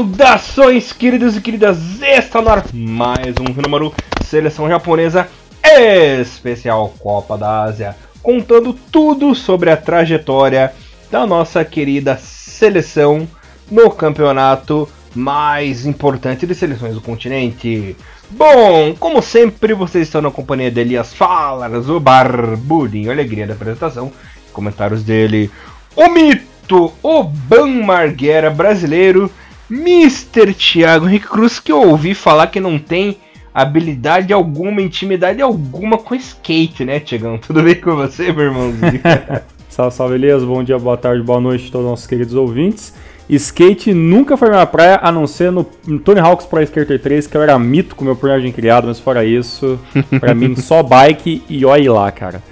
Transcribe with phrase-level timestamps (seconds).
[0.00, 2.00] Saudações, queridos e queridas!
[2.00, 3.92] Está no ar mais um número
[4.24, 5.28] Seleção Japonesa
[5.62, 10.72] Especial Copa da Ásia, contando tudo sobre a trajetória
[11.10, 13.28] da nossa querida seleção
[13.70, 17.94] no campeonato mais importante de seleções do continente.
[18.30, 24.10] Bom, como sempre, vocês estão na companhia de Elias Falas, o barbudinho, alegria da apresentação,
[24.50, 25.50] comentários dele,
[25.94, 29.30] o mito, o Ban Marguera brasileiro
[29.70, 30.52] Mr.
[30.52, 33.18] Thiago Henrique Cruz, que eu ouvi falar que não tem
[33.54, 37.38] habilidade alguma, intimidade alguma com skate, né, Tiagão?
[37.46, 39.00] Tudo bem com você, meu irmãozinho?
[39.68, 40.42] salve, salve, Elias.
[40.42, 42.94] Bom dia, boa tarde, boa noite a todos os nossos queridos ouvintes.
[43.28, 45.62] Skate nunca foi minha praia, a não ser no,
[46.02, 49.24] Tony Hawk's Pro Skater 3, que eu era mito com meu personagem criado, mas fora
[49.24, 49.78] isso,
[50.18, 52.42] pra mim só bike e olha lá, cara.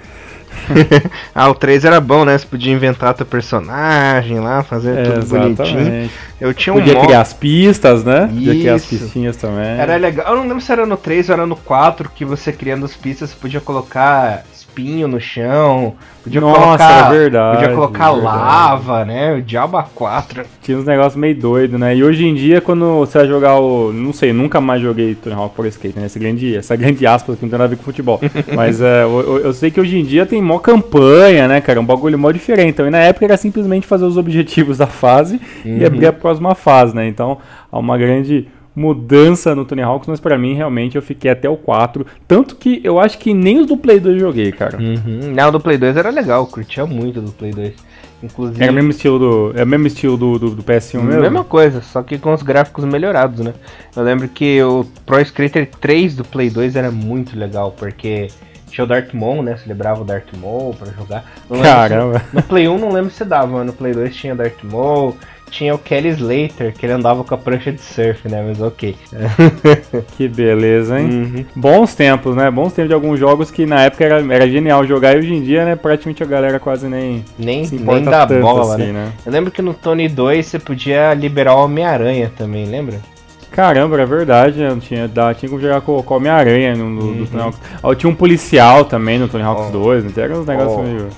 [1.33, 2.37] ah, o 3 era bom, né?
[2.37, 5.57] Você podia inventar teu personagem lá, fazer é, tudo exatamente.
[5.57, 6.09] bonitinho.
[6.39, 8.27] Eu tinha um Podia criar as pistas, né?
[8.27, 9.77] Podia criar as pistinhas também.
[9.77, 10.27] Era legal.
[10.27, 12.95] Eu não lembro se era no 3 ou era no 4 que você criando as
[12.95, 15.95] pistas, você podia colocar espinho no chão.
[16.23, 17.57] Podia Nossa, colocar, é verdade.
[17.57, 18.37] Podia colocar verdade.
[18.37, 19.33] lava, né?
[19.33, 20.43] O Diabo 4.
[20.61, 21.95] Tinha uns negócios meio doido, né?
[21.95, 23.91] E hoje em dia, quando você vai jogar o.
[23.91, 26.05] Não sei, nunca mais joguei Tony Hawk Pro Skate, né?
[26.05, 28.19] Essa grande, essa grande aspas que não tem nada a ver com futebol.
[28.55, 31.79] Mas é, eu, eu, sei que hoje em dia tem mó campanha, né, cara?
[31.79, 32.69] Um bagulho mó diferente.
[32.69, 35.77] Então, e na época era simplesmente fazer os objetivos da fase uhum.
[35.77, 37.07] e abrir a próxima fase, né?
[37.07, 37.37] Então,
[37.71, 41.57] há uma grande mudança no Tony Hawks, mas para mim realmente eu fiquei até o
[41.57, 42.05] 4.
[42.27, 44.77] Tanto que eu acho que nem os do Play 2 joguei, cara.
[44.77, 45.33] Uhum.
[45.33, 47.89] Não, o do Play 2 era legal, curtia muito do Play 2.
[48.21, 48.63] Inclusive.
[48.63, 51.21] É o mesmo estilo do, é o mesmo estilo do, do, do PS1 mesmo?
[51.21, 53.53] Mesma coisa, só que com os gráficos melhorados, né?
[53.95, 58.27] Eu lembro que o Pro Skater 3 do Play 2 era muito legal, porque
[58.69, 59.55] tinha o Dark Maul, né?
[59.57, 61.23] Celebrava o Dark Maul pra jogar.
[61.61, 62.19] Caramba!
[62.19, 65.15] Se, no Play 1 não lembro se dava, mas no Play 2 tinha Dark Maul,
[65.49, 68.43] tinha o Kelly Slater, que ele andava com a prancha de surf, né?
[68.47, 68.95] Mas ok.
[70.17, 71.07] que beleza, hein?
[71.09, 71.45] Uhum.
[71.55, 72.49] Bons tempos, né?
[72.49, 75.41] Bons tempos de alguns jogos que na época era, era genial jogar e hoje em
[75.41, 75.75] dia, né?
[75.75, 77.25] Praticamente a galera quase nem.
[77.37, 79.05] Nem, se nem dá bola, assim, né?
[79.05, 79.13] né?
[79.25, 82.99] Eu lembro que no Tony 2 você podia liberar o Homem-Aranha também, lembra?
[83.51, 84.77] Caramba, é verdade, né?
[84.79, 87.25] Tinha, dá, tinha como jogar com, com Homem-Aranha no, no, uhum.
[87.25, 87.59] Tony Hawks.
[87.81, 89.79] Oh, tinha um policial também no Tony Hawks oh.
[89.79, 90.83] 2, não tem uns negócios oh.
[90.83, 91.09] meio.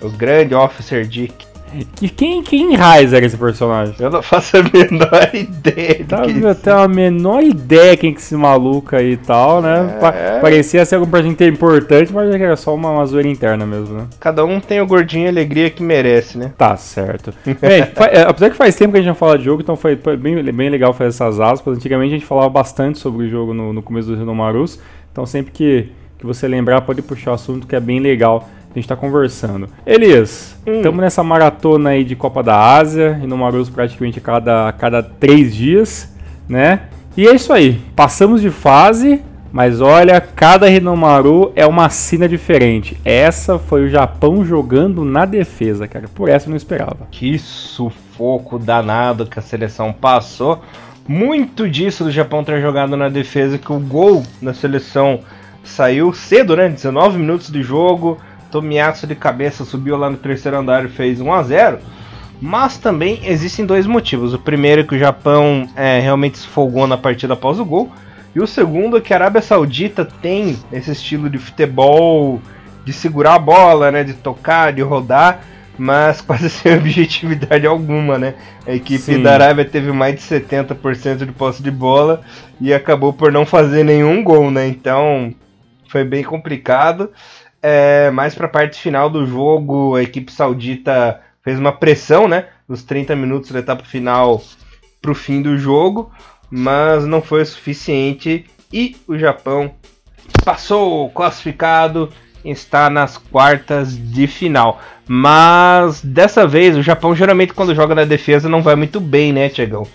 [0.00, 1.51] O grande Officer Dick.
[2.00, 3.94] E quem, quem raiz era esse personagem?
[3.98, 6.04] Eu não faço a menor ideia.
[6.06, 9.98] Tá, eu tenho a menor ideia quem que esse maluco aí e tal, né?
[10.14, 10.40] É...
[10.40, 14.06] Parecia ser algum personagem importante, mas era só uma, uma zoeira interna mesmo, né?
[14.20, 16.52] Cada um tem o gordinho e alegria que merece, né?
[16.56, 17.32] Tá certo.
[17.60, 19.96] Bem, é, apesar que faz tempo que a gente não fala de jogo, então foi
[19.96, 21.76] bem, bem legal fazer essas aspas.
[21.76, 24.78] Antigamente a gente falava bastante sobre o jogo no, no começo do Renomarus,
[25.10, 25.88] então sempre que,
[26.18, 29.68] que você lembrar pode puxar o assunto que é bem legal a gente tá conversando.
[29.86, 31.02] Elias, estamos hum.
[31.02, 35.54] nessa maratona aí de Copa da Ásia, e no Marus praticamente a cada, cada três
[35.54, 36.12] dias,
[36.48, 36.82] né?
[37.16, 39.20] E é isso aí, passamos de fase,
[39.52, 42.96] mas olha, cada Renomaru é uma cena diferente.
[43.04, 46.08] Essa foi o Japão jogando na defesa, cara.
[46.08, 47.06] Por essa eu não esperava.
[47.10, 50.62] Que sufoco danado que a seleção passou.
[51.06, 55.20] Muito disso do Japão ter jogado na defesa, que o gol da seleção
[55.62, 56.70] saiu cedo, né?
[56.70, 58.18] 19 minutos de jogo.
[58.52, 61.78] Tomiyasu de cabeça subiu lá no terceiro andar e fez 1 a 0
[62.44, 64.34] mas também existem dois motivos.
[64.34, 67.92] O primeiro é que o Japão é, realmente se folgou na partida após o gol.
[68.34, 72.42] E o segundo é que a Arábia Saudita tem esse estilo de futebol,
[72.84, 75.40] de segurar a bola, né, de tocar, de rodar,
[75.78, 78.34] mas quase sem objetividade alguma, né?
[78.66, 79.22] A equipe Sim.
[79.22, 82.22] da Arábia teve mais de 70% de posse de bola
[82.60, 84.66] e acabou por não fazer nenhum gol, né?
[84.66, 85.32] Então
[85.88, 87.10] foi bem complicado.
[87.62, 92.46] É, mais para a parte final do jogo, a equipe saudita fez uma pressão, né?
[92.68, 94.42] Nos 30 minutos da etapa final
[95.00, 96.10] para o fim do jogo,
[96.50, 99.74] mas não foi o suficiente e o Japão
[100.44, 102.10] passou classificado
[102.44, 104.80] está nas quartas de final.
[105.06, 109.48] Mas dessa vez o Japão geralmente quando joga na defesa não vai muito bem, né,
[109.48, 109.86] Tiagão?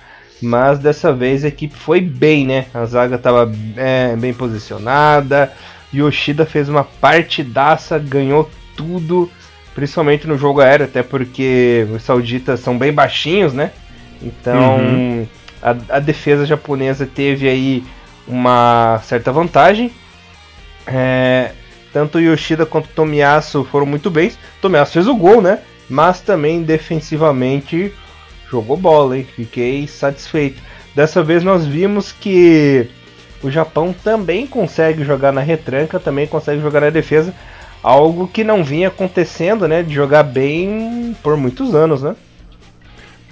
[0.42, 2.66] Mas dessa vez a equipe foi bem, né?
[2.74, 5.52] A zaga estava é, bem posicionada,
[5.94, 9.30] Yoshida fez uma partidaça, ganhou tudo,
[9.74, 13.72] principalmente no jogo aéreo, até porque os sauditas são bem baixinhos, né?
[14.22, 15.28] Então uhum.
[15.62, 17.84] a, a, defesa japonesa teve aí
[18.28, 19.92] uma certa vantagem.
[20.86, 21.52] É,
[21.94, 24.32] tanto Yoshida quanto Tomiyasu foram muito bem.
[24.62, 25.60] Tomiyasu fez o gol, né?
[25.90, 27.94] Mas também defensivamente
[28.52, 29.28] jogou bola, hein?
[29.36, 30.62] Fiquei satisfeito.
[30.96, 32.90] Dessa vez nós vimos que
[33.44, 37.34] o Japão também consegue jogar na retranca, também consegue jogar na defesa,
[37.84, 42.16] algo que não vinha acontecendo, né, de jogar bem por muitos anos, né?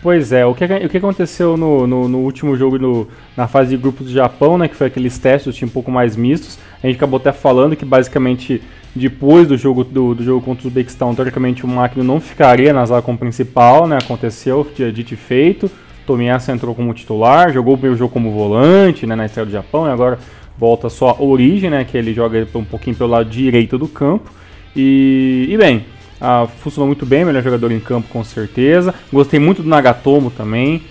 [0.02, 3.72] Pois é, o que, o que aconteceu no, no, no último jogo no, na fase
[3.72, 6.60] de grupos do Japão, né, que foi aqueles testes, do time um pouco mais mistos,
[6.84, 8.62] a gente acabou até falando que basicamente
[8.96, 12.86] depois do jogo do, do jogo contra o Uzbequistão, teoricamente o Máquina não ficaria na
[12.86, 15.72] zaga como principal, né, aconteceu, dito e feito,
[16.06, 19.88] Tomiyasu entrou como titular, jogou o primeiro jogo como volante, né, na estreia do Japão,
[19.88, 20.20] e agora
[20.58, 24.32] volta só a origem, né, que ele joga um pouquinho pelo lado direito do campo,
[24.76, 25.86] e, e bem,
[26.20, 28.94] ah, funcionou muito bem, melhor jogador em campo com certeza.
[29.12, 30.82] Gostei muito do Nagatomo também.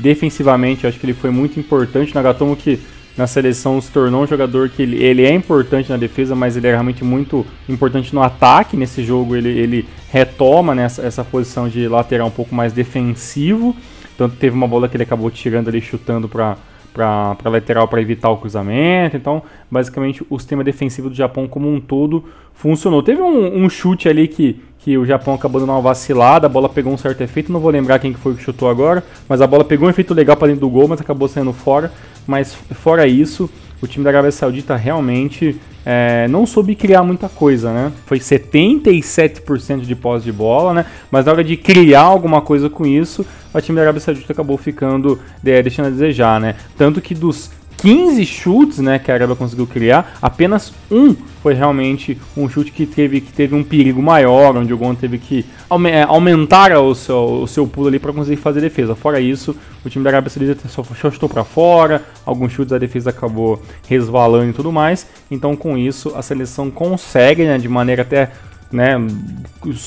[0.00, 2.14] Defensivamente, acho que ele foi muito importante.
[2.14, 2.78] Nagatomo que
[3.16, 6.66] na seleção se tornou um jogador que ele, ele, é importante na defesa, mas ele
[6.66, 8.76] é realmente muito importante no ataque.
[8.76, 13.74] Nesse jogo ele, ele retoma nessa essa posição de lateral um pouco mais defensivo.
[14.16, 16.56] Tanto teve uma bola que ele acabou tirando ali, chutando para
[16.96, 19.18] para lateral para evitar o cruzamento.
[19.18, 22.24] Então, basicamente, o sistema defensivo do Japão como um todo
[22.54, 23.02] funcionou.
[23.02, 26.70] Teve um, um, chute ali que, que o Japão acabou dando uma vacilada, a bola
[26.70, 29.46] pegou um certo efeito, não vou lembrar quem que foi que chutou agora, mas a
[29.46, 31.92] bola pegou um efeito legal para dentro do gol, mas acabou saindo fora.
[32.26, 33.50] Mas fora isso,
[33.80, 37.92] o time da Arábia Saudita realmente é, não soube criar muita coisa, né?
[38.06, 40.86] Foi 77% de posse de bola, né?
[41.10, 43.24] Mas na hora de criar alguma coisa com isso,
[43.54, 46.56] o time da Arábia Saudita acabou ficando é, deixando a desejar, né?
[46.76, 52.18] Tanto que dos 15 chutes né, que a Arábia conseguiu criar, apenas um foi realmente
[52.36, 55.46] um chute que teve, que teve um perigo maior, onde o Gon teve que
[55.88, 58.96] é, aumentar o seu, o seu pulo ali para conseguir fazer defesa.
[58.96, 63.10] Fora isso, o time da Arábia Saudita só chutou para fora, alguns chutes a defesa
[63.10, 65.06] acabou resvalando e tudo mais.
[65.30, 68.32] Então, com isso, a seleção consegue, né, de maneira até
[68.72, 68.96] né,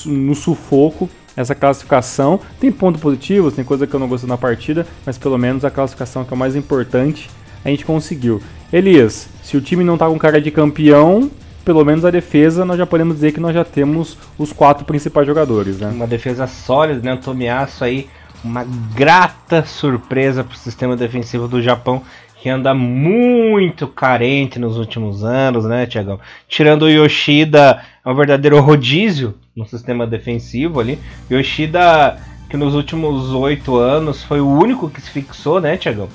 [0.06, 2.40] no sufoco, essa classificação.
[2.60, 5.70] Tem pontos positivos, tem coisa que eu não gostei na partida, mas pelo menos a
[5.70, 7.30] classificação que é o mais importante
[7.64, 8.42] a gente conseguiu.
[8.72, 11.30] Elias, se o time não tá com cara de campeão,
[11.66, 15.26] pelo menos a defesa nós já podemos dizer que nós já temos os quatro principais
[15.28, 15.88] jogadores, né?
[15.88, 17.14] Uma defesa sólida, né?
[17.14, 18.08] O Tomiasso aí,
[18.44, 18.66] uma
[18.96, 22.02] grata surpresa para o sistema defensivo do Japão,
[22.42, 26.20] que anda muito carente nos últimos anos, né, Tiagão?
[26.48, 30.98] Tirando o Yoshida, é um verdadeiro rodízio no sistema defensivo ali.
[31.30, 32.18] Yoshida,
[32.50, 36.08] que nos últimos oito anos foi o único que se fixou, né, Tiagão?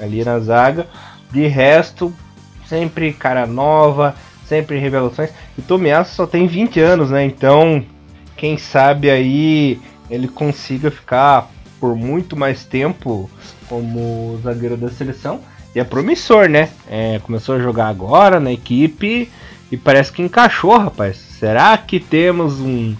[0.00, 0.86] Ali na zaga.
[1.30, 2.12] De resto,
[2.66, 4.14] sempre cara nova,
[4.46, 5.30] sempre revelações.
[5.56, 7.24] E Tomiasso só tem 20 anos, né?
[7.24, 7.84] Então,
[8.36, 9.80] quem sabe aí
[10.10, 11.48] ele consiga ficar
[11.78, 13.30] por muito mais tempo
[13.68, 15.40] como zagueiro da seleção.
[15.74, 16.70] E é promissor, né?
[16.88, 19.30] É, começou a jogar agora na equipe
[19.70, 21.16] e parece que encaixou, rapaz.
[21.16, 22.96] Será que temos um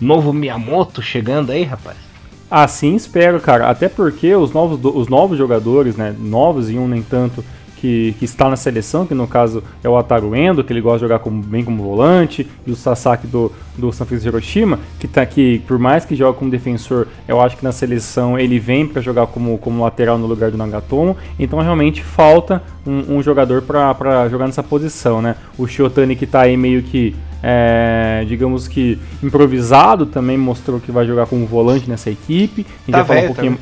[0.00, 2.07] novo Miyamoto chegando aí, rapaz?
[2.50, 3.68] Assim espero, cara.
[3.68, 6.14] Até porque os novos, os novos jogadores, né?
[6.18, 7.44] Novos e um nem tanto,
[7.80, 10.98] que, que está na seleção, que no caso é o Ataru Endo, que ele gosta
[10.98, 15.06] de jogar como, bem como volante, e o Sasaki do, do San Francisco Hiroshima, que
[15.06, 18.86] tá aqui, por mais que joga como defensor, eu acho que na seleção ele vem
[18.86, 23.62] para jogar como, como lateral no lugar do Nagatomo, então realmente falta um, um jogador
[23.62, 25.36] para jogar nessa posição, né?
[25.56, 31.06] O Shiotani que está aí meio que é, digamos que improvisado, também mostrou que vai
[31.06, 32.66] jogar como volante nessa equipe.
[32.66, 33.58] A gente tá vai falar um pouquinho.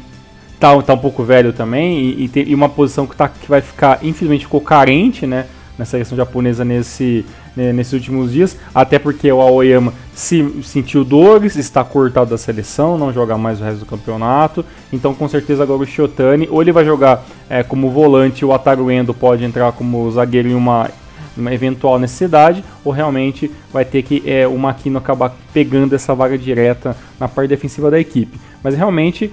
[0.59, 3.47] Tá, tá, um pouco velho também, e, e, tem, e, uma posição que, tá, que
[3.47, 5.45] vai ficar, infelizmente, ficou carente, né?
[5.77, 11.57] Na seleção japonesa nesse, né, nesses últimos dias, até porque o Aoyama se sentiu dores,
[11.57, 14.65] está cortado da seleção, não joga mais o resto do campeonato.
[14.91, 18.91] Então, com certeza, agora o Shiotani, ou ele vai jogar é, como volante, o Ataru
[18.91, 20.89] Endo pode entrar como zagueiro em uma
[21.37, 26.37] uma eventual necessidade, ou realmente vai ter que é, o Makino acabar pegando essa vaga
[26.37, 28.39] direta na parte defensiva da equipe.
[28.63, 29.33] Mas realmente,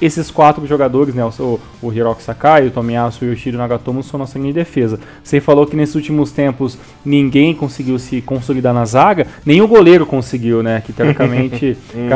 [0.00, 4.18] esses quatro jogadores, né, o, o Hiroki Sakai, o Tomiyasu e o Yoshiro Nagatomo são
[4.18, 5.00] nossa linha de defesa.
[5.22, 10.04] Você falou que nesses últimos tempos ninguém conseguiu se consolidar na zaga, nem o goleiro
[10.04, 12.08] conseguiu, né, que teoricamente uhum.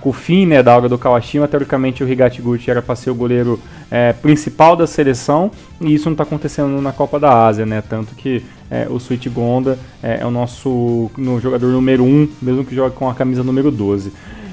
[0.00, 3.14] Com, o fim né, da hora do Kawashima, teoricamente o Higatiguchi era para ser o
[3.14, 5.50] goleiro é, principal da seleção
[5.80, 7.82] e isso não está acontecendo na Copa da Ásia, né?
[7.82, 12.28] Tanto que é, o Suichi Gonda é, é, o nosso no jogador número 1, um,
[12.40, 14.12] mesmo que jogue com a camisa número 12.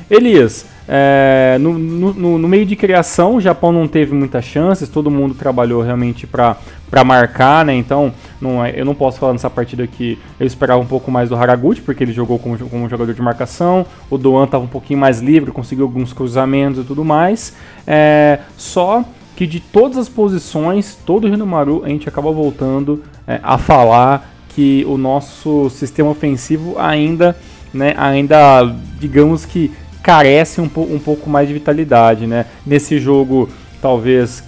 [0.10, 5.10] Elias, é, no, no, no, meio de criação, o Japão não teve muitas chances, todo
[5.10, 6.58] mundo trabalhou realmente para
[7.06, 7.74] marcar, né?
[7.74, 11.30] Então, não é, eu não posso falar nessa partida que eu esperava um pouco mais
[11.30, 15.00] do Haraguchi, porque ele jogou como, como jogador de marcação, o Doan estava um pouquinho
[15.00, 17.56] mais livre, conseguiu alguns cruzamentos e tudo mais.
[17.88, 23.40] É, só que de todas as posições, todo o Rinomaru, a gente acaba voltando é,
[23.42, 27.34] a falar que o nosso sistema ofensivo ainda,
[27.74, 29.72] né, ainda digamos que
[30.02, 32.46] carece um, um pouco mais de vitalidade, né?
[32.66, 33.50] Nesse jogo,
[33.82, 34.44] talvez,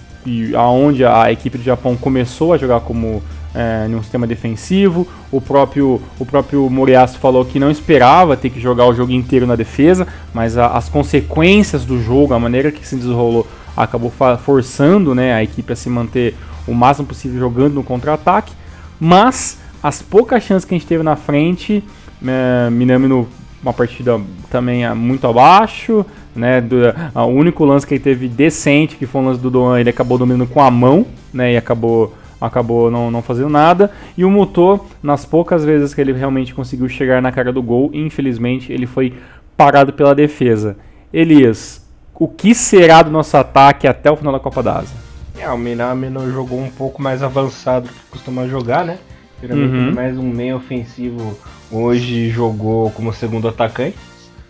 [0.56, 3.22] aonde a equipe do Japão começou a jogar como
[3.54, 5.06] é, num sistema defensivo.
[5.30, 9.46] O próprio, o próprio Moriaço falou que não esperava ter que jogar o jogo inteiro
[9.46, 13.46] na defesa, mas a, as consequências do jogo, a maneira que se desenrolou,
[13.76, 14.12] acabou
[14.44, 16.34] forçando né, a equipe a se manter
[16.66, 18.52] o máximo possível jogando no contra-ataque.
[18.98, 21.82] Mas as poucas chances que a gente teve na frente,
[22.26, 23.28] é, Minamino
[23.64, 26.04] uma partida também muito abaixo,
[26.36, 26.60] né?
[26.60, 26.76] Do,
[27.14, 29.90] a, o único lance que ele teve decente, que foi o lance do Doan, ele
[29.90, 31.54] acabou dominando com a mão, né?
[31.54, 33.90] E acabou acabou não, não fazendo nada.
[34.18, 37.90] E o Mutor, nas poucas vezes que ele realmente conseguiu chegar na cara do gol,
[37.94, 39.14] infelizmente ele foi
[39.56, 40.76] parado pela defesa.
[41.10, 41.82] Elias,
[42.14, 44.96] o que será do nosso ataque até o final da Copa da Ásia?
[45.38, 48.98] É, o Minami não jogou um pouco mais avançado do que costuma jogar, né?
[49.40, 49.94] Geralmente uhum.
[49.94, 51.36] mais um meio ofensivo
[51.74, 53.96] hoje jogou como segundo atacante.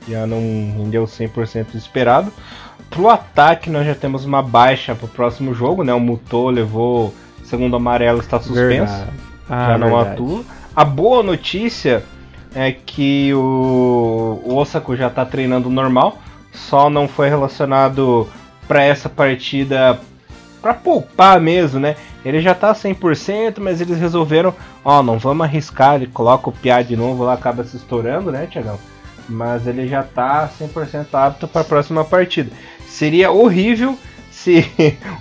[0.06, 2.30] Já não rendeu 100% esperado.
[2.90, 5.94] Pro ataque nós já temos uma baixa pro próximo jogo, né?
[5.94, 9.04] O Mutou levou segundo amarelo, está suspenso.
[9.48, 10.10] Ah, já não verdade.
[10.10, 10.44] atua.
[10.76, 12.02] A boa notícia
[12.54, 16.18] é que o, o Osako já está treinando normal,
[16.52, 18.28] só não foi relacionado
[18.68, 19.98] para essa partida
[20.62, 21.96] para poupar mesmo, né?
[22.24, 24.54] Ele já tá 100%, mas eles resolveram,
[24.84, 28.46] ó, não vamos arriscar, ele coloca o Piá de novo lá, acaba se estourando, né,
[28.50, 28.78] Tiagão?
[29.28, 32.50] Mas ele já tá 100% apto para a próxima partida.
[32.86, 33.98] Seria horrível
[34.30, 34.64] se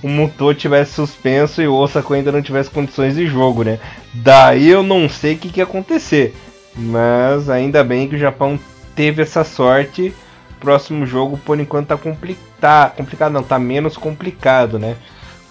[0.02, 3.80] o motor tivesse suspenso e o Osaka ainda não tivesse condições de jogo, né?
[4.14, 6.36] Daí eu não sei o que, que ia acontecer.
[6.76, 8.60] Mas ainda bem que o Japão
[8.96, 10.14] teve essa sorte.
[10.60, 12.96] Próximo jogo, por enquanto, tá complicado.
[12.96, 14.96] Complicado não, tá menos complicado, né?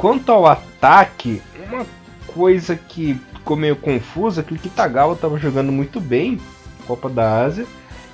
[0.03, 1.41] Quanto ao ataque,
[1.71, 1.87] uma
[2.27, 6.41] coisa que ficou meio confusa que o Kitagawa estava jogando muito bem,
[6.89, 7.65] Copa da Ásia,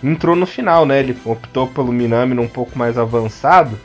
[0.04, 1.00] entrou no final, né?
[1.00, 3.80] Ele optou pelo Minami um pouco mais avançado.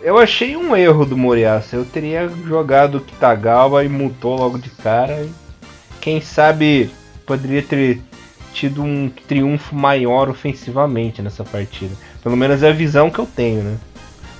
[0.00, 1.74] Eu achei um erro do Moriaça.
[1.74, 5.26] Eu teria jogado o Kitagawa e mutou logo de cara.
[6.00, 6.88] Quem sabe
[7.26, 8.00] poderia ter
[8.54, 11.96] tido um triunfo maior ofensivamente nessa partida.
[12.22, 13.76] Pelo menos é a visão que eu tenho, né?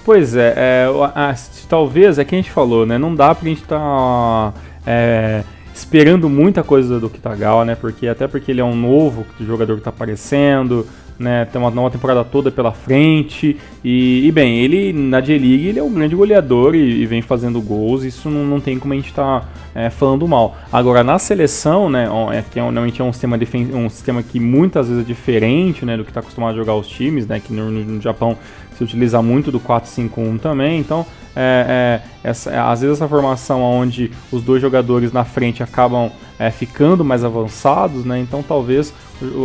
[0.09, 1.35] Pois é, é a, a,
[1.69, 2.97] talvez é que a gente falou, né?
[2.97, 4.55] Não dá pra gente estar tá,
[4.87, 7.75] é, esperando muita coisa do Kitagawa, né?
[7.75, 10.87] Porque até porque ele é um novo jogador que tá aparecendo,
[11.19, 11.45] né?
[11.45, 13.59] Tem uma nova temporada toda pela frente.
[13.85, 17.61] E, e bem, ele na J-League ele é um grande goleador e, e, vem fazendo
[17.61, 18.03] gols.
[18.03, 20.57] Isso não, não tem como a gente estar tá, é, falando mal.
[20.73, 22.09] Agora, na seleção, né?
[22.33, 23.39] É, que é, é um sistema,
[23.75, 26.89] um sistema que muitas vezes é diferente né, do que está acostumado a jogar os
[26.89, 27.41] times, né?
[27.41, 28.39] Que no, no Japão
[28.79, 31.05] se utiliza muito do 4-5-1 também, então
[31.35, 36.11] é, é, essa, é, às vezes essa formação onde os dois jogadores na frente acabam
[36.39, 38.21] é, ficando mais avançados, né?
[38.21, 38.95] Então talvez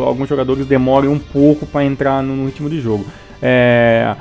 [0.06, 3.06] alguns jogadores demorem um pouco para entrar no, ritmo de jogo.
[3.42, 4.16] É,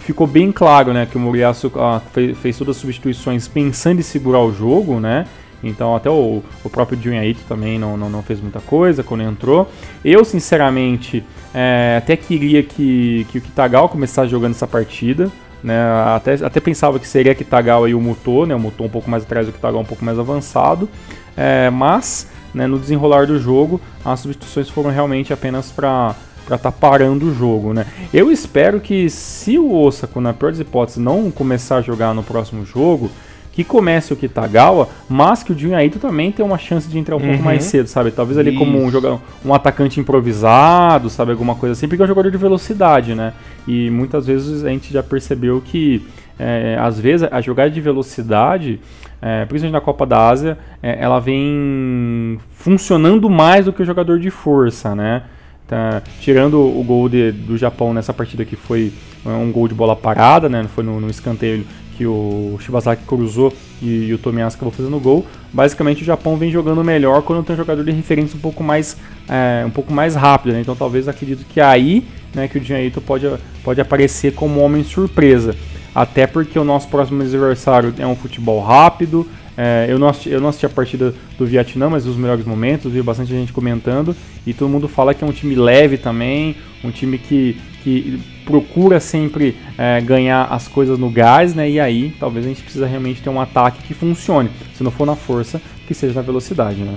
[0.00, 4.02] ficou bem claro né, que o Muriaço ah, fez, fez, todas as substituições pensando em
[4.02, 5.26] segurar o jogo, né?
[5.62, 9.70] Então até o, o próprio Junyaito também não, não, não, fez muita coisa quando entrou.
[10.04, 11.24] Eu, sinceramente,
[11.54, 15.30] é, até queria que, que o Kitagawa começasse jogando essa partida.
[15.62, 15.74] Né?
[16.14, 18.54] Até, até pensava que seria Kitagawa e o Muto, né?
[18.54, 20.88] o Muto um pouco mais atrás, o Kitagawa um pouco mais avançado.
[21.36, 26.14] É, mas né, no desenrolar do jogo, as substituições foram realmente apenas para
[26.48, 27.84] para estar tá parando o jogo, né?
[28.12, 32.22] Eu espero que se o Osaka, na pior das hipóteses, não começar a jogar no
[32.22, 33.10] próximo jogo,
[33.58, 37.18] que comece o Kitagawa, mas que o Junyaito também tem uma chance de entrar um
[37.18, 37.30] uhum.
[37.30, 38.12] pouco mais cedo, sabe?
[38.12, 38.58] Talvez ali Isso.
[38.60, 41.32] como um, jogador, um atacante improvisado, sabe?
[41.32, 43.32] Alguma coisa assim, porque é um jogador de velocidade, né?
[43.66, 46.06] E muitas vezes a gente já percebeu que,
[46.38, 48.78] é, às vezes, a jogada de velocidade,
[49.20, 54.20] é, principalmente na Copa da Ásia, é, ela vem funcionando mais do que o jogador
[54.20, 55.24] de força, né?
[55.66, 58.92] Tá, tirando o gol de, do Japão nessa partida que foi
[59.26, 60.64] um gol de bola parada, né?
[60.74, 61.66] Foi no, no escanteio
[61.98, 63.52] que o Shibazaki cruzou
[63.82, 65.26] e, o Tomiyasu acabou fazendo gol.
[65.52, 68.96] Basicamente o Japão vem jogando melhor quando tem um jogador de referência um pouco mais,
[69.28, 70.60] é, um pouco mais rápido, né?
[70.60, 73.28] Então talvez acredito que aí né, que o Dinheiro pode,
[73.64, 75.56] pode aparecer como homem surpresa.
[75.92, 79.26] Até porque o nosso próximo adversário é um futebol rápido.
[79.60, 82.92] É, eu, não assisti, eu não assisti a partida do Vietnã, mas os melhores momentos,
[82.92, 84.14] vi bastante gente comentando.
[84.46, 89.00] E todo mundo fala que é um time leve também, um time que, que procura
[89.00, 91.68] sempre é, ganhar as coisas no gás, né?
[91.68, 94.48] E aí talvez a gente precisa realmente ter um ataque que funcione.
[94.74, 96.94] Se não for na força, que seja na velocidade, né?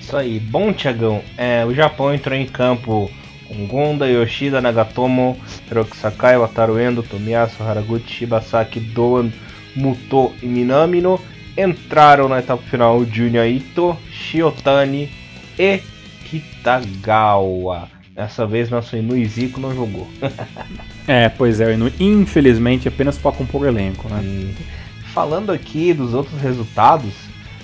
[0.00, 0.40] Isso aí.
[0.40, 3.08] Bom, Tiagão, é, o Japão entrou em campo
[3.46, 5.36] com Gonda, Yoshida, Nagatomo,
[5.70, 9.30] Hiroki Sakai, Wataru Endo, Tomiyasu, Haraguchi, Shibasaki, Doan,
[9.76, 11.20] Muto e Minamino.
[11.56, 15.10] Entraram na etapa final Junya Ito, Shiotani
[15.58, 15.80] e
[16.24, 17.88] Kitagawa.
[18.14, 20.06] Dessa vez nosso Inui Zico não jogou.
[21.08, 24.54] é, pois é, o Inui, infelizmente, apenas para compor elenco, né?
[25.14, 27.14] Falando aqui dos outros resultados,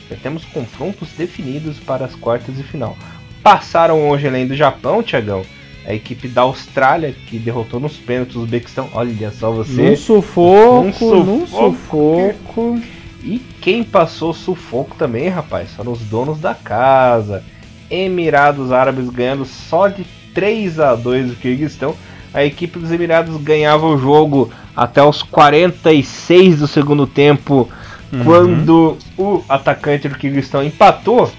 [0.09, 2.97] já temos confrontos definidos para as quartas de final.
[3.43, 5.43] Passaram hoje além do Japão, Tiagão.
[5.85, 8.89] A equipe da Austrália, que derrotou nos pênaltis o Uzbequistão.
[8.95, 9.91] Olha só você.
[9.91, 11.25] Num sufoco, num sufoco.
[11.25, 13.02] Num sufoco.
[13.23, 17.45] E quem passou sufoco também, rapaz, foram os donos da casa.
[17.91, 21.95] Emirados Árabes ganhando só de 3 a 2 do Kirguistão.
[22.35, 27.69] A equipe dos Emirados ganhava o jogo até os 46 do segundo tempo,
[28.13, 28.25] uhum.
[28.25, 31.31] quando o atacante do Kirguistão empatou.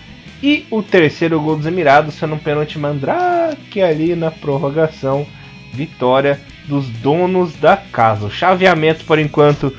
[0.41, 5.25] E o terceiro gol dos Emirados sendo um pênalti mandrake ali na prorrogação.
[5.73, 8.27] Vitória dos donos da casa.
[8.27, 9.73] O chaveamento, por enquanto,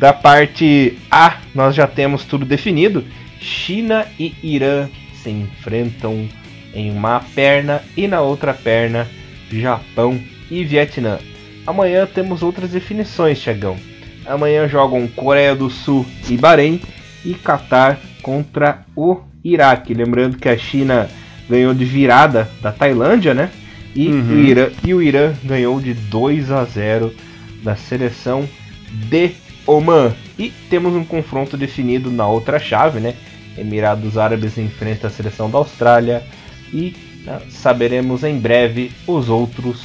[0.00, 3.04] da parte A, nós já temos tudo definido.
[3.38, 6.26] China e Irã se enfrentam
[6.72, 9.06] em uma perna e na outra perna
[9.52, 10.18] Japão
[10.50, 11.18] e Vietnã.
[11.66, 13.76] Amanhã temos outras definições, Tiagão.
[14.24, 16.80] Amanhã jogam Coreia do Sul e Bahrein
[17.22, 19.92] e Catar contra o Iraque.
[19.92, 21.10] Lembrando que a China
[21.46, 23.50] ganhou de virada da Tailândia, né?
[23.94, 24.30] E, uhum.
[24.30, 27.14] o, Irã, e o Irã ganhou de 2 a 0
[27.62, 28.48] da seleção
[28.90, 29.32] de
[29.70, 30.14] Oman.
[30.38, 33.14] E temos um confronto definido na outra chave, né?
[33.56, 36.24] Emirados Árabes enfrenta a seleção da Austrália
[36.72, 39.82] e né, saberemos em breve os outros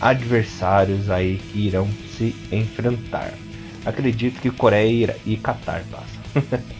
[0.00, 3.32] adversários aí que irão se enfrentar.
[3.84, 6.62] Acredito que Coreia e Qatar passam.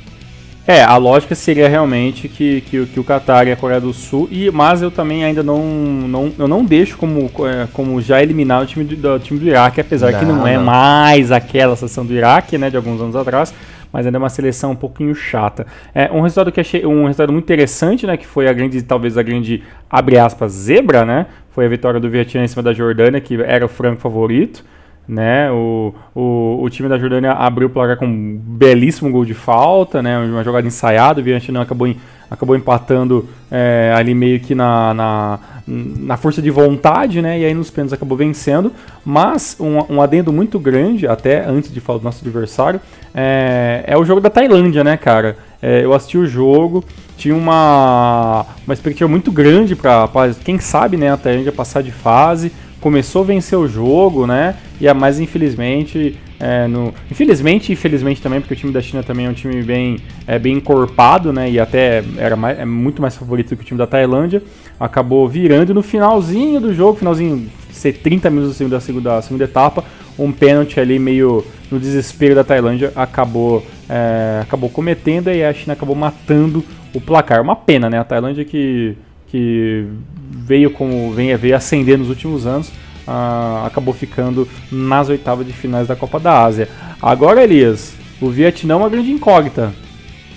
[0.68, 4.28] É, a lógica seria realmente que, que, que, o Qatar e a Coreia do Sul,
[4.30, 8.62] e, mas eu também ainda não, não, eu não deixo como, é, como já eliminar
[8.62, 12.04] o time do, do time do Iraque, apesar não, que não, é mais aquela seleção
[12.04, 13.54] do Iraque, né, de alguns anos atrás,
[13.90, 15.66] mas ainda é uma seleção um pouquinho chata.
[15.94, 19.16] É, um resultado que achei um resultado muito interessante, né, que foi a grande, talvez
[19.16, 23.22] a grande, abre aspas, zebra, né, foi a vitória do Vietnã em cima da Jordânia,
[23.22, 24.62] que era o franco favorito,
[25.08, 25.50] né?
[25.50, 30.02] O, o, o, time da Jordânia abriu o placar com um belíssimo gol de falta,
[30.02, 30.18] né?
[30.18, 31.96] Uma jogada ensaiada, o Vietnã acabou, em,
[32.30, 37.40] acabou empatando é, ali meio que na, na, na, força de vontade, né?
[37.40, 38.70] E aí nos pênaltis acabou vencendo.
[39.02, 42.78] Mas um, um adendo muito grande, até antes de falar do nosso adversário,
[43.14, 45.38] é, é o jogo da Tailândia, né, cara?
[45.62, 46.84] É, eu assisti o jogo,
[47.16, 50.08] tinha uma, uma expectativa muito grande para,
[50.44, 54.56] quem sabe, né, a Tailândia passar de fase começou a vencer o jogo, né?
[54.80, 59.26] E a mais infelizmente, é, no, infelizmente infelizmente também, porque o time da China também
[59.26, 61.50] é um time bem, é, bem encorpado, né?
[61.50, 64.42] E até era mais, é muito mais favorito que o time da Tailândia.
[64.78, 69.84] Acabou virando no finalzinho do jogo, finalzinho, ser 30 minutos da segunda, da segunda etapa,
[70.18, 75.74] um pênalti ali meio no desespero da Tailândia acabou, é, acabou cometendo e a China
[75.74, 76.64] acabou matando
[76.94, 77.40] o placar.
[77.42, 77.98] Uma pena, né?
[77.98, 78.96] A Tailândia que
[79.30, 79.86] que
[80.30, 82.68] veio como vem veio ascender nos últimos anos,
[83.06, 86.68] uh, acabou ficando nas oitavas de finais da Copa da Ásia.
[87.00, 89.72] Agora, Elias, o Vietnã é uma grande incógnita.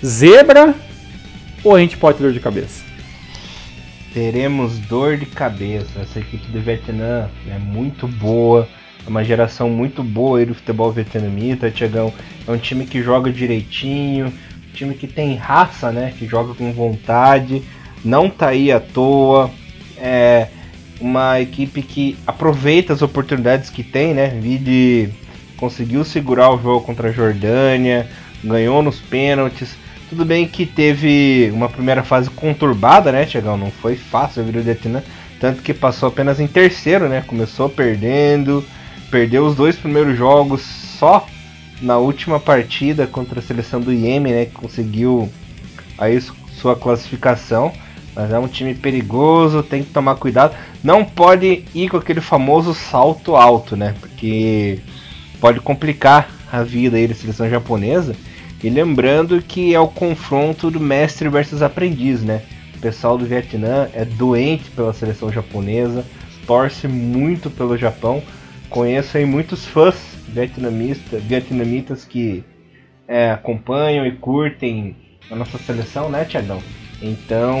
[0.04, 0.74] Zebra
[1.64, 2.84] ou a gente pode ter dor de cabeça?
[4.12, 6.00] Teremos dor de cabeça.
[6.00, 8.68] Essa equipe do Vietnã é muito boa.
[9.06, 12.12] É uma geração muito boa aí do futebol vietnamita, Tiagão.
[12.46, 16.12] É um time que joga direitinho, um time que tem raça, né?
[16.16, 17.62] Que joga com vontade
[18.04, 19.50] não tá aí à toa.
[19.96, 20.48] É
[21.00, 24.28] uma equipe que aproveita as oportunidades que tem, né?
[24.28, 25.10] Vide
[25.56, 28.08] conseguiu segurar o jogo contra a Jordânia,
[28.42, 29.76] ganhou nos pênaltis.
[30.08, 33.56] Tudo bem que teve uma primeira fase conturbada, né, Tiagão?
[33.56, 35.02] Não foi fácil vir o Vietnã,
[35.40, 37.22] tanto que passou apenas em terceiro, né?
[37.24, 38.64] Começou perdendo,
[39.08, 41.26] perdeu os dois primeiros jogos só
[41.80, 44.44] na última partida contra a seleção do Iêmen, né?
[44.46, 45.30] Que conseguiu
[45.96, 46.20] aí
[46.60, 47.72] sua classificação.
[48.14, 50.54] Mas é um time perigoso, tem que tomar cuidado.
[50.82, 53.94] Não pode ir com aquele famoso salto alto, né?
[54.00, 54.80] Porque
[55.40, 58.14] pode complicar a vida aí da seleção japonesa.
[58.62, 62.42] E lembrando que é o confronto do mestre versus aprendiz, né?
[62.76, 66.04] O pessoal do Vietnã é doente pela seleção japonesa,
[66.46, 68.22] torce muito pelo Japão.
[68.68, 69.96] Conheço aí muitos fãs
[70.28, 72.44] vietnamistas, vietnamitas que
[73.08, 74.96] é, acompanham e curtem
[75.30, 76.62] a nossa seleção, né, Tiagão?
[77.02, 77.58] Então,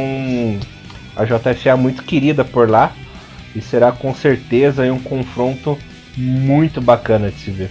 [1.16, 2.92] a JFA é muito querida por lá
[3.54, 5.78] e será com certeza um confronto
[6.16, 7.70] muito bacana de se ver.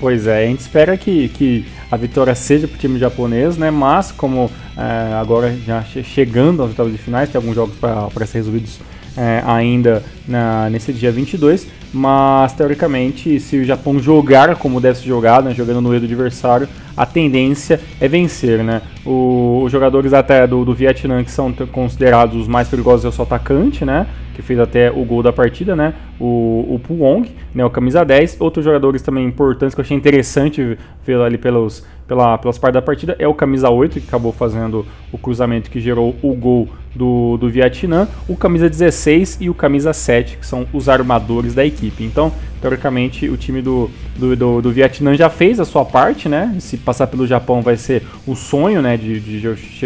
[0.00, 3.70] Pois é, a gente espera que, que a vitória seja para o time japonês, né?
[3.70, 8.38] Mas como é, agora já chegando aos oitavos de finais, tem alguns jogos para ser
[8.38, 8.78] resolvidos
[9.16, 15.06] é, ainda na, nesse dia 22, mas teoricamente, se o Japão jogar como deve ser
[15.06, 18.62] jogado, né, jogando no meio do adversário, a tendência é vencer.
[18.62, 18.82] Né?
[19.04, 23.12] O, os jogadores até do, do Vietnã, que são considerados os mais perigosos, é o
[23.12, 24.06] seu atacante, né?
[24.38, 25.94] Que fez até o gol da partida, né?
[26.20, 27.64] O, o Puong, né?
[27.64, 28.36] O camisa 10.
[28.38, 32.82] Outros jogadores também importantes que eu achei interessante ver ali pelos, pela, pelas partes da
[32.82, 37.36] partida é o camisa 8, que acabou fazendo o cruzamento que gerou o gol do,
[37.36, 42.04] do Vietnã, o camisa 16 e o camisa 7, que são os armadores da equipe.
[42.04, 46.54] Então, teoricamente, o time do, do, do, do Vietnã já fez a sua parte, né?
[46.60, 48.96] Se passar pelo Japão vai ser o sonho, né?
[48.96, 49.40] De, de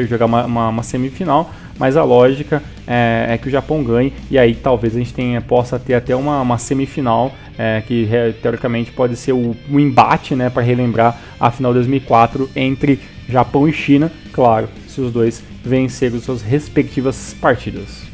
[0.07, 1.51] jogar uma, uma, uma semifinal
[1.83, 5.41] mas a lógica é, é, que o Japão ganhe e aí talvez a gente tenha,
[5.41, 8.09] possa ter até uma, uma semifinal é, que
[8.41, 13.67] teoricamente pode ser o, o embate né, para relembrar a final de 2004 entre Japão
[13.67, 18.05] e China, claro, se os dois vencerem suas respectivas partidas.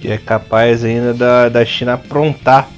[0.00, 2.68] Que é capaz ainda da, da China aprontar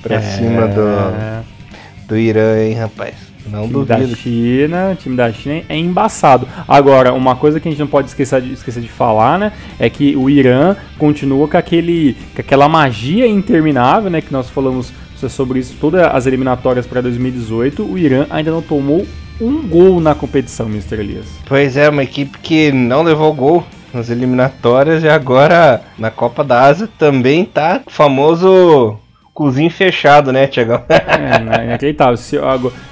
[0.00, 0.20] para é...
[0.22, 3.25] cima do, do Irã, hein, rapaz.
[3.50, 4.08] Não time duvido.
[4.08, 6.48] da China, o time da China é embaçado.
[6.66, 9.88] Agora, uma coisa que a gente não pode esquecer de, esquecer de falar, né, é
[9.88, 14.92] que o Irã continua com aquele, com aquela magia interminável, né, que nós falamos
[15.28, 17.82] sobre isso todas as eliminatórias para 2018.
[17.82, 19.06] O Irã ainda não tomou
[19.40, 21.00] um gol na competição, Mr.
[21.00, 21.26] Elias.
[21.46, 26.62] Pois é, uma equipe que não levou gol nas eliminatórias e agora na Copa da
[26.62, 28.98] Ásia também tá famoso
[29.36, 30.82] cozinho fechado, né, Tiagão?
[30.88, 32.16] é, né, inacreditável.
[32.16, 32.38] Se,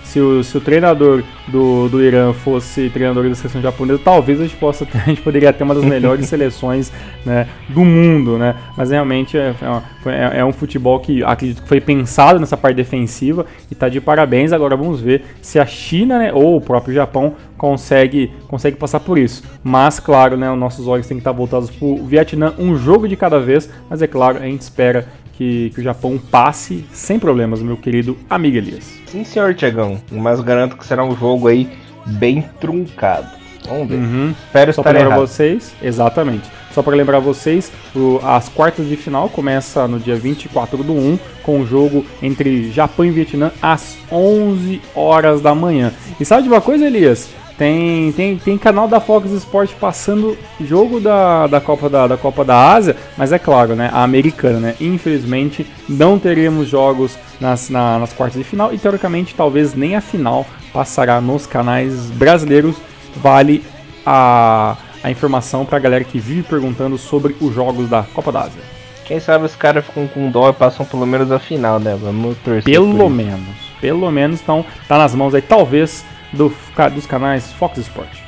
[0.05, 4.45] se o, se o treinador do, do Irã fosse treinador da seleção japonesa, talvez a
[4.45, 6.93] gente possa ter, a gente poderia ter uma das melhores seleções
[7.25, 8.55] né, do mundo, né?
[8.77, 9.55] Mas realmente é,
[10.07, 13.99] é, é, um futebol que acredito que foi pensado nessa parte defensiva e está de
[13.99, 14.53] parabéns.
[14.53, 19.17] Agora vamos ver se a China né, ou o próprio Japão consegue, consegue passar por
[19.17, 19.43] isso.
[19.63, 23.09] Mas, claro, né, os nossos olhos têm que estar voltados para o Vietnã, um jogo
[23.09, 27.18] de cada vez, mas é claro, a gente espera que, que o Japão passe sem
[27.18, 29.01] problemas, meu querido amigo Elias.
[29.07, 31.68] Sim, senhor Tiagão, mas garanto que será um jogo aí
[32.07, 33.29] bem truncado.
[33.68, 33.97] Vamos ver.
[33.97, 34.35] Uhum.
[34.47, 36.49] Espero Só para lembrar vocês, exatamente.
[36.73, 41.18] Só para lembrar vocês, o, as quartas de final começa no dia 24 do 1
[41.42, 45.92] com o jogo entre Japão e Vietnã às 11 horas da manhã.
[46.18, 47.31] E sabe de uma coisa, Elias?
[47.57, 52.45] Tem, tem, tem canal da Fox Sport passando jogo da, da, Copa da, da Copa
[52.45, 53.90] da Ásia, mas é claro, né?
[53.93, 54.75] A americana, né?
[54.81, 60.01] Infelizmente, não teremos jogos nas, na, nas quartas de final e teoricamente talvez nem a
[60.01, 62.77] final passará nos canais brasileiros.
[63.17, 63.62] Vale
[64.05, 68.40] a, a informação para a galera que vive perguntando sobre os jogos da Copa da
[68.40, 68.62] Ásia.
[69.05, 71.97] Quem sabe os caras ficam com dó e passam pelo menos a final, né?
[72.01, 72.64] Vamos torcer.
[72.64, 73.64] Pelo menos.
[73.81, 75.43] Pelo menos, então, tá nas mãos aí.
[75.43, 76.53] Talvez do,
[76.92, 78.18] dos canais Fox Sport.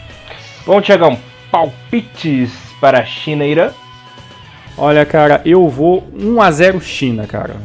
[0.65, 1.19] Bom, Tiagão,
[1.51, 3.71] palpites para a China e Irã?
[4.79, 7.57] Olha, cara, eu vou 1 a 0 China, cara.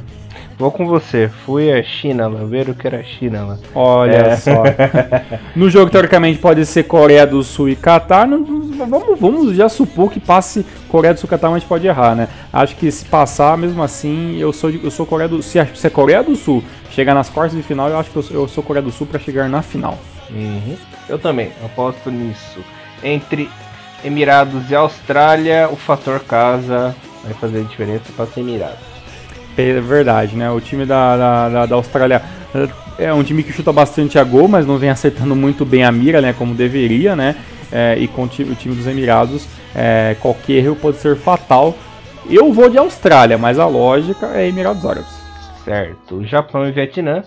[0.62, 1.28] Vou com você.
[1.44, 3.58] Fui a China lá, ver o que era a China lá.
[3.74, 4.36] Olha é.
[4.38, 4.64] só.
[5.56, 8.28] no jogo, teoricamente, pode ser Coreia do Sul e Catar.
[8.28, 11.88] vamos, vamos já supor que passe Coreia do Sul e Catar, mas a gente pode
[11.88, 12.28] errar, né?
[12.54, 15.66] Acho que se passar, mesmo assim, eu sou, eu sou Coreia do Sul.
[15.66, 18.26] Se, se é Coreia do Sul chegar nas quartas de final, eu acho que eu,
[18.30, 19.98] eu sou Coreia do Sul para chegar na final.
[20.34, 20.78] Uhum.
[21.10, 22.64] Eu também, aposto nisso.
[23.04, 23.50] Entre
[24.04, 28.92] Emirados e Austrália, o fator casa vai fazer diferença para ser Emirados.
[29.58, 30.50] É verdade, né?
[30.50, 32.22] O time da, da, da, da Austrália
[32.98, 35.84] é, é um time que chuta bastante a gol, mas não vem acertando muito bem
[35.84, 36.34] a mira, né?
[36.34, 37.36] Como deveria, né?
[37.72, 41.76] É, e com o time, o time dos Emirados, é, qualquer erro pode ser fatal.
[42.30, 45.22] Eu vou de Austrália, mas a lógica é Emirados Árabes.
[45.64, 46.24] Certo.
[46.26, 47.24] Japão e Vietnã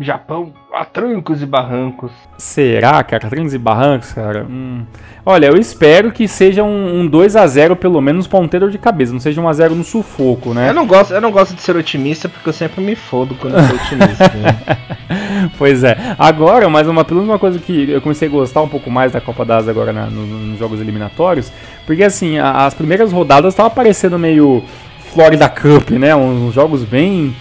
[0.00, 2.10] Japão a trancos e barrancos.
[2.38, 3.28] Será, cara?
[3.28, 4.46] Trancos e barrancos, cara?
[4.48, 4.82] Hum.
[5.26, 9.12] Olha, eu espero que seja um, um 2 a 0 pelo menos ponteiro de cabeça,
[9.12, 10.70] não seja um a 0 no sufoco, né?
[10.70, 13.58] Eu não gosto, eu não gosto de ser otimista porque eu sempre me fodo quando
[13.58, 14.28] eu sou otimista.
[14.28, 15.50] né?
[15.58, 15.96] pois é.
[16.18, 19.12] Agora, mais uma, pelo menos uma coisa que eu comecei a gostar um pouco mais
[19.12, 21.52] da Copa das agora na, no, nos jogos eliminatórios,
[21.84, 24.64] porque assim, a, as primeiras rodadas estavam parecendo meio
[25.12, 26.14] Florida Cup, né?
[26.14, 27.34] Uns jogos bem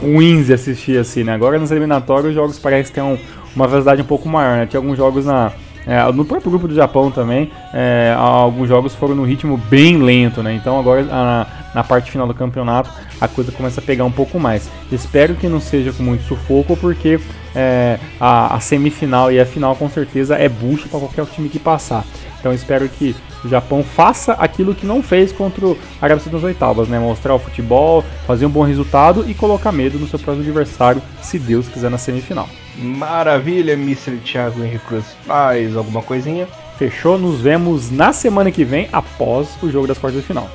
[0.00, 1.34] ruins de assistir assim, né?
[1.34, 3.18] Agora nos eliminatórios os jogos parecem ter um,
[3.54, 4.66] uma velocidade um pouco maior, né?
[4.66, 5.52] Tinha alguns jogos na.
[5.86, 10.42] É, no próprio grupo do Japão também, é, alguns jogos foram no ritmo bem lento,
[10.42, 10.52] né?
[10.52, 14.40] Então agora na, na parte final do campeonato a coisa começa a pegar um pouco
[14.40, 14.68] mais.
[14.90, 17.20] Espero que não seja com muito sufoco, porque
[17.54, 21.58] é, a, a, semifinal e a final com certeza é bucha para qualquer time que
[21.58, 22.04] passar.
[22.40, 23.14] Então espero que
[23.46, 26.98] o Japão faça aquilo que não fez contra o Arábia Saudita nas oitavas, né?
[26.98, 31.38] Mostrar o futebol, fazer um bom resultado e colocar medo no seu próximo adversário, se
[31.38, 32.48] Deus quiser na semifinal.
[32.76, 34.18] Maravilha, Mr.
[34.18, 35.04] Thiago Henrique Cruz.
[35.26, 36.46] Mais alguma coisinha?
[36.78, 40.50] Fechou, nos vemos na semana que vem após o jogo das quartas de final.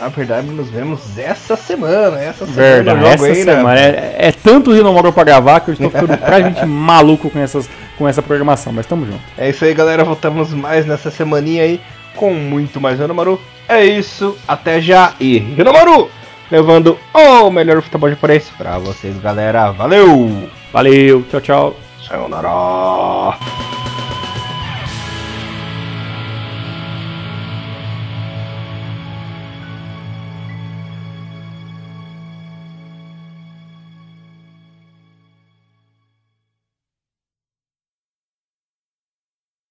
[0.00, 2.20] Na verdade, nos vemos essa semana.
[2.20, 3.56] Essa semana Verdade, essa aí, né?
[3.56, 3.74] semana.
[3.74, 4.14] Né?
[4.16, 8.08] É, é tanto Rinomoro pra gravar que eu estou ficando praticamente maluco com, essas, com
[8.08, 9.20] essa programação, mas tamo junto.
[9.38, 10.02] É isso aí, galera.
[10.02, 11.80] Voltamos mais nessa semaninha aí
[12.16, 13.40] com muito mais Maru.
[13.68, 16.10] é isso, até já e Rinomaru
[16.52, 19.70] levando o melhor futebol japonês pra vocês, galera.
[19.70, 20.50] Valeu!
[20.70, 21.76] Valeu, tchau, tchau.
[22.06, 23.81] Sayonara!